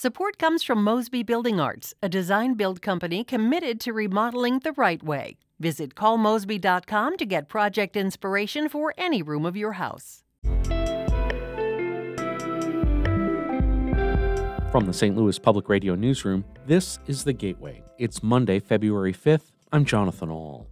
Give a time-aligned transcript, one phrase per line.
[0.00, 5.02] Support comes from Mosby Building Arts, a design build company committed to remodeling the right
[5.02, 5.38] way.
[5.58, 10.22] Visit callmosby.com to get project inspiration for any room of your house.
[14.70, 15.16] From the St.
[15.16, 17.82] Louis Public Radio Newsroom, this is The Gateway.
[17.98, 19.50] It's Monday, February 5th.
[19.72, 20.68] I'm Jonathan Ahl.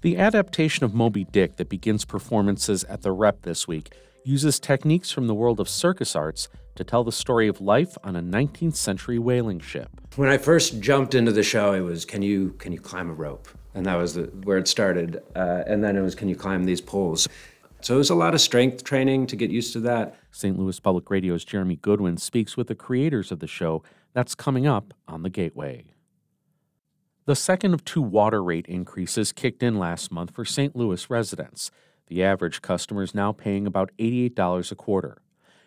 [0.00, 3.94] The adaptation of Moby Dick that begins performances at the Rep this week
[4.28, 8.14] uses techniques from the world of circus arts to tell the story of life on
[8.14, 9.88] a 19th century whaling ship.
[10.16, 13.14] When I first jumped into the show, it was can you can you climb a
[13.14, 15.22] rope, and that was the, where it started.
[15.34, 17.26] Uh, and then it was can you climb these poles.
[17.80, 20.16] So it was a lot of strength training to get used to that.
[20.30, 20.58] St.
[20.58, 24.92] Louis Public Radio's Jeremy Goodwin speaks with the creators of the show that's coming up
[25.06, 25.84] on the Gateway.
[27.24, 30.74] The second of two water rate increases kicked in last month for St.
[30.74, 31.70] Louis residents.
[32.08, 35.18] The average customer is now paying about $88 a quarter.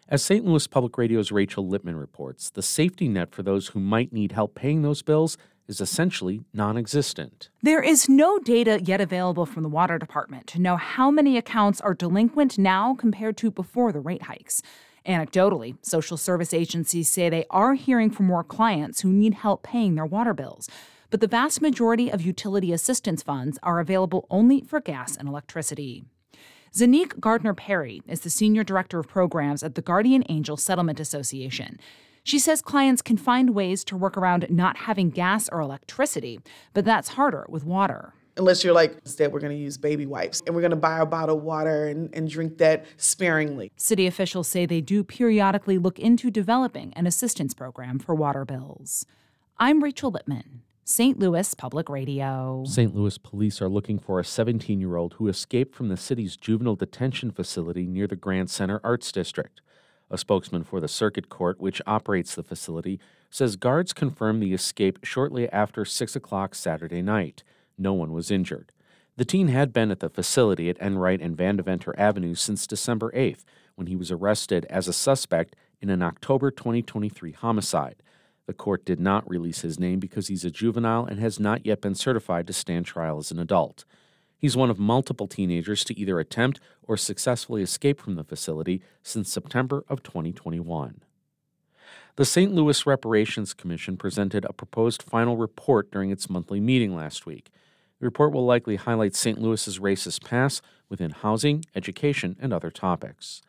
[0.08, 0.44] As St.
[0.44, 4.56] Louis Public Radio's Rachel Lippman reports, the safety net for those who might need help
[4.56, 7.50] paying those bills is essentially non existent.
[7.62, 11.80] There is no data yet available from the Water Department to know how many accounts
[11.80, 14.62] are delinquent now compared to before the rate hikes.
[15.08, 19.96] Anecdotally, social service agencies say they are hearing from more clients who need help paying
[19.96, 20.70] their water bills.
[21.10, 26.04] But the vast majority of utility assistance funds are available only for gas and electricity.
[26.74, 31.78] Zanique Gardner Perry is the Senior Director of Programs at the Guardian Angel Settlement Association.
[32.24, 36.40] She says clients can find ways to work around not having gas or electricity,
[36.74, 38.14] but that's harder with water.
[38.38, 41.00] Unless you're like, instead, we're going to use baby wipes and we're going to buy
[41.00, 43.70] a bottle of water and, and drink that sparingly.
[43.76, 49.06] City officials say they do periodically look into developing an assistance program for water bills.
[49.58, 50.62] I'm Rachel Lippman.
[50.92, 51.18] St.
[51.18, 52.66] Louis Public Radio.
[52.68, 52.94] St.
[52.94, 56.76] Louis police are looking for a 17 year old who escaped from the city's juvenile
[56.76, 59.62] detention facility near the Grand Center Arts District.
[60.10, 65.00] A spokesman for the Circuit Court, which operates the facility, says guards confirmed the escape
[65.02, 67.44] shortly after 6 o'clock Saturday night.
[67.78, 68.74] No one was injured.
[69.16, 73.46] The teen had been at the facility at Enright and Vandeventer Avenue since December 8th,
[73.76, 78.04] when he was arrested as a suspect in an October 2023 homicide.
[78.48, 81.82] The court did not release his name because he's a juvenile and has not yet
[81.82, 83.86] been certified to stand trial as an adult.
[84.38, 89.32] He's one of multiple teenagers to either attempt or successfully escape from the facility since
[89.32, 91.02] September of 2021.
[92.16, 92.52] The St.
[92.52, 97.52] Louis Reparations Commission presented a proposed final report during its monthly meeting last week.
[98.00, 99.40] The report will likely highlight St.
[99.40, 103.42] Louis's racist past within housing, education, and other topics.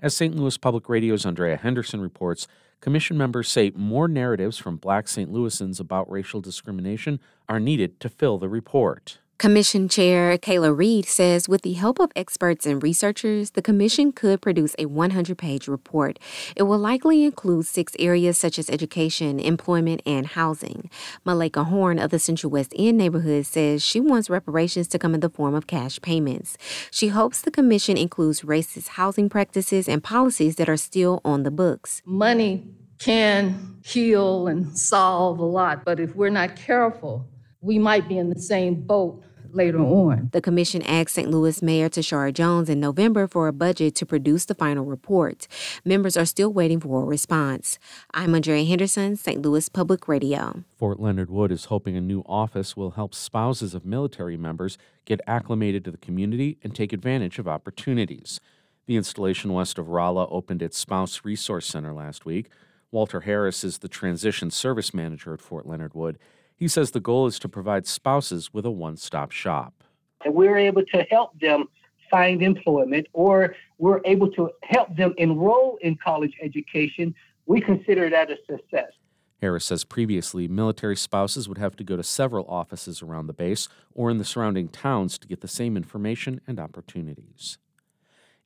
[0.00, 0.34] As St.
[0.34, 2.48] Louis Public Radio's Andrea Henderson reports,
[2.80, 5.30] Commission members say more narratives from black St.
[5.30, 9.18] Louisans about racial discrimination are needed to fill the report.
[9.40, 14.42] Commission Chair Kayla Reed says with the help of experts and researchers, the Commission could
[14.42, 16.18] produce a 100 page report.
[16.56, 20.90] It will likely include six areas such as education, employment, and housing.
[21.24, 25.20] Malika Horn of the Central West End neighborhood says she wants reparations to come in
[25.20, 26.58] the form of cash payments.
[26.90, 31.50] She hopes the Commission includes racist housing practices and policies that are still on the
[31.50, 32.02] books.
[32.04, 32.68] Money
[32.98, 37.26] can heal and solve a lot, but if we're not careful,
[37.62, 39.22] we might be in the same boat
[39.54, 40.30] later on.
[40.32, 41.30] The commission asked St.
[41.30, 45.46] Louis Mayor Tishaura Jones in November for a budget to produce the final report.
[45.84, 47.78] Members are still waiting for a response.
[48.14, 49.42] I'm Andrea Henderson, St.
[49.42, 50.64] Louis Public Radio.
[50.76, 55.20] Fort Leonard Wood is hoping a new office will help spouses of military members get
[55.26, 58.40] acclimated to the community and take advantage of opportunities.
[58.86, 62.48] The installation west of Rolla opened its Spouse Resource Center last week.
[62.90, 66.18] Walter Harris is the transition service manager at Fort Leonard Wood.
[66.60, 69.82] He says the goal is to provide spouses with a one stop shop.
[70.26, 71.64] And we're able to help them
[72.10, 77.14] find employment or we're able to help them enroll in college education.
[77.46, 78.92] We consider that a success.
[79.40, 83.66] Harris says previously military spouses would have to go to several offices around the base
[83.94, 87.56] or in the surrounding towns to get the same information and opportunities.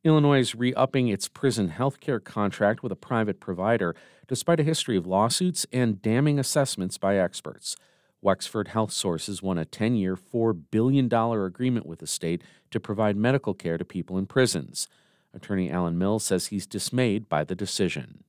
[0.04, 3.96] Illinois is re upping its prison health care contract with a private provider
[4.28, 7.74] despite a history of lawsuits and damning assessments by experts.
[8.24, 13.16] Wexford Health Sources won a 10 year, $4 billion agreement with the state to provide
[13.16, 14.88] medical care to people in prisons.
[15.34, 18.24] Attorney Alan Mills says he's dismayed by the decision.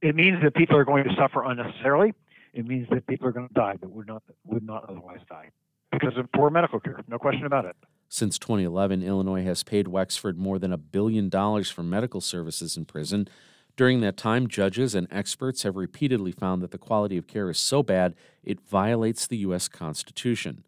[0.00, 2.14] It means that people are going to suffer unnecessarily.
[2.52, 5.50] It means that people are going to die that would not would not otherwise die
[5.92, 7.00] because of poor medical care.
[7.06, 7.76] No question about it.
[8.08, 12.84] Since 2011, Illinois has paid Wexford more than a billion dollars for medical services in
[12.84, 13.28] prison.
[13.74, 17.58] During that time, judges and experts have repeatedly found that the quality of care is
[17.58, 18.14] so bad
[18.44, 19.66] it violates the U.S.
[19.66, 20.64] Constitution.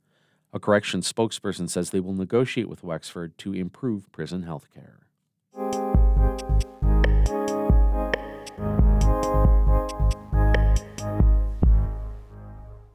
[0.55, 5.01] A corrections spokesperson says they will negotiate with Wexford to improve prison health care.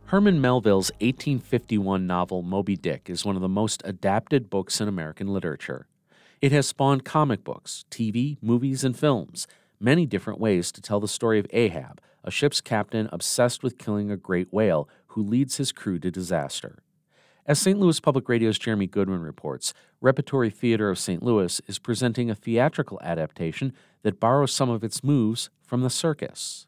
[0.05, 5.27] Herman Melville's 1851 novel Moby Dick is one of the most adapted books in American
[5.27, 5.85] literature.
[6.41, 9.45] It has spawned comic books, TV, movies, and films,
[9.79, 14.11] many different ways to tell the story of Ahab, a ship's captain obsessed with killing
[14.11, 16.79] a great whale who leads his crew to disaster.
[17.45, 17.79] As St.
[17.79, 21.23] Louis Public Radio's Jeremy Goodwin reports, Repertory Theatre of St.
[21.23, 23.73] Louis is presenting a theatrical adaptation
[24.03, 26.67] that borrows some of its moves from the circus.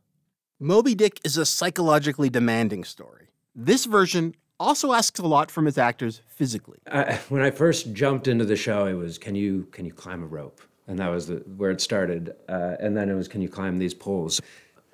[0.60, 3.28] Moby Dick is a psychologically demanding story.
[3.54, 6.80] This version also asks a lot from its actors physically.
[6.92, 10.24] I, when I first jumped into the show, it was can you can you climb
[10.24, 12.36] a rope, and that was the, where it started.
[12.50, 14.42] Uh, and then it was can you climb these poles.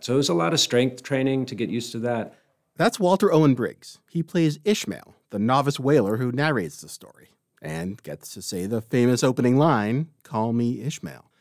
[0.02, 2.36] So it was a lot of strength training to get used to that.
[2.76, 3.98] That's Walter Owen Briggs.
[4.08, 7.30] He plays Ishmael, the novice whaler who narrates the story,
[7.62, 11.32] and gets to say the famous opening line, Call me Ishmael.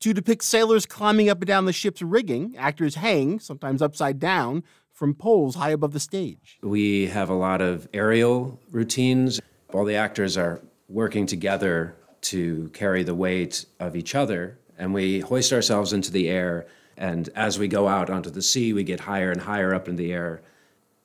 [0.00, 4.62] To depict sailors climbing up and down the ship's rigging, actors hang, sometimes upside down,
[4.92, 6.58] from poles high above the stage.
[6.62, 9.40] We have a lot of aerial routines.
[9.72, 15.20] All the actors are working together to carry the weight of each other, and we
[15.20, 16.66] hoist ourselves into the air.
[16.96, 19.96] And as we go out onto the sea, we get higher and higher up in
[19.96, 20.42] the air.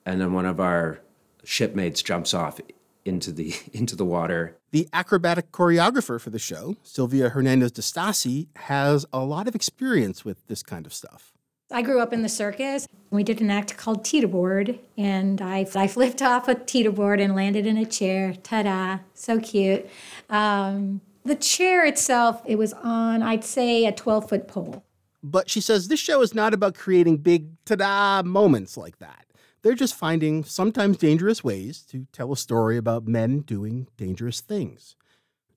[0.06, 1.00] And then one of our
[1.44, 2.60] shipmates jumps off
[3.04, 4.56] into the into the water.
[4.70, 10.46] The acrobatic choreographer for the show, Sylvia Hernandez DiStasi, has a lot of experience with
[10.46, 11.32] this kind of stuff.
[11.72, 12.88] I grew up in the circus.
[13.10, 17.64] We did an act called teeterboard, and I, I flipped off a teeterboard and landed
[17.64, 18.34] in a chair.
[18.42, 18.98] Ta da!
[19.14, 19.88] So cute.
[20.28, 21.00] Um,
[21.30, 24.84] the chair itself, it was on, I'd say, a 12 foot pole.
[25.22, 29.26] But she says this show is not about creating big ta da moments like that.
[29.62, 34.96] They're just finding sometimes dangerous ways to tell a story about men doing dangerous things.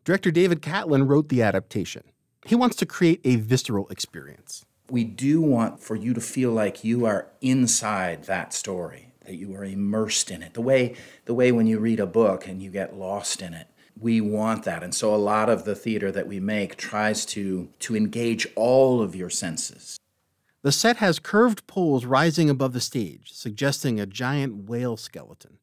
[0.03, 2.03] Director David Catlin wrote the adaptation.
[2.45, 6.83] He wants to create a visceral experience we do want for you to feel like
[6.83, 10.53] you are inside that story, that you are immersed in it.
[10.53, 13.67] The way the way when you read a book and you get lost in it.
[13.99, 14.83] We want that.
[14.83, 19.01] And so a lot of the theater that we make tries to to engage all
[19.01, 19.97] of your senses.
[20.63, 25.57] The set has curved poles rising above the stage, suggesting a giant whale skeleton.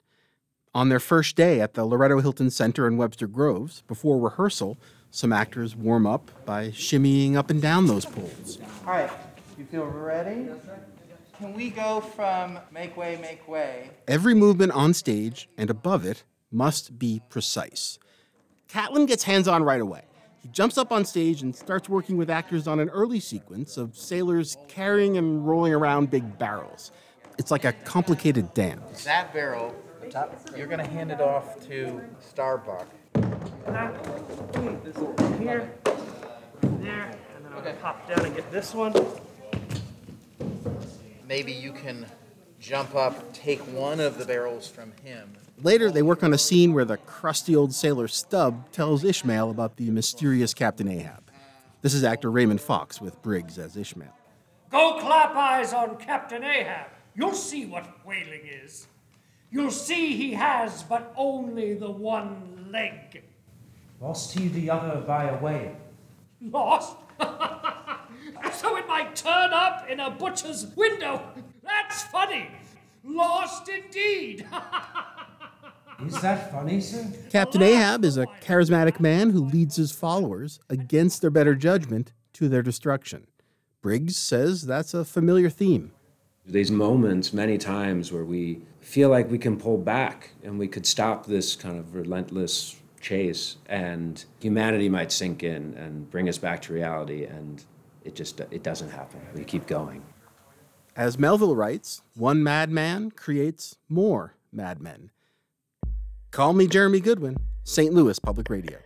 [0.75, 4.79] On their first day at the Loretto Hilton Center in Webster Groves, before rehearsal,
[5.11, 8.59] some actors warm up by shimmying up and down those poles.
[8.87, 9.11] All right,
[9.59, 10.49] you feel ready?
[11.38, 13.91] Can we go from make way, make way?
[14.06, 16.23] Every movement on stage and above it
[16.53, 17.99] must be precise.
[18.70, 20.02] Catlin gets hands on right away.
[20.43, 23.96] He jumps up on stage and starts working with actors on an early sequence of
[23.96, 26.93] sailors carrying and rolling around big barrels.
[27.37, 29.05] It's like a complicated dance.
[29.05, 29.75] That barrel,
[30.56, 32.87] you're going to hand it off to Starbuck
[33.69, 34.76] Okay.
[34.84, 35.73] This one here,
[36.62, 38.94] there, and then I'll pop down and get this one.
[41.28, 42.06] Maybe you can
[42.61, 45.33] jump up, take one of the barrels from him.
[45.62, 49.77] Later, they work on a scene where the crusty old sailor Stubb tells Ishmael about
[49.77, 51.31] the mysterious Captain Ahab.
[51.83, 54.15] This is actor Raymond Fox with Briggs as Ishmael.
[54.71, 56.89] Go clap eyes on Captain Ahab.
[57.15, 58.87] You'll see what whaling is.
[59.51, 63.23] You'll see he has but only the one leg.
[64.01, 65.77] Lost he the other by a whale?
[66.41, 66.97] Lost?
[67.21, 71.23] so it might turn up in a butcher's window.
[71.70, 72.49] That's funny.
[73.05, 74.47] Lost indeed.
[76.06, 77.06] is that funny, sir?
[77.30, 82.49] Captain Ahab is a charismatic man who leads his followers against their better judgment to
[82.49, 83.26] their destruction.
[83.83, 85.92] Briggs says that's a familiar theme.
[86.47, 90.87] These moments, many times, where we feel like we can pull back and we could
[90.87, 96.61] stop this kind of relentless chase and humanity might sink in and bring us back
[96.62, 97.64] to reality and
[98.04, 100.02] it just it doesn't happen we keep going
[100.97, 105.11] as melville writes one madman creates more madmen
[106.30, 108.78] call me jeremy goodwin st louis public radio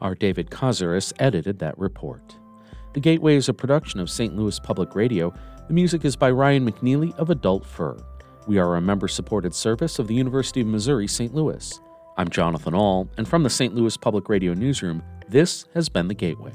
[0.00, 2.36] our david kozaris edited that report
[2.94, 5.32] the gateway is a production of st louis public radio
[5.66, 7.96] the music is by ryan mcneely of adult fur
[8.48, 11.34] we are a member supported service of the University of Missouri St.
[11.34, 11.78] Louis.
[12.16, 13.74] I'm Jonathan Ahl, and from the St.
[13.74, 16.54] Louis Public Radio Newsroom, this has been The Gateway.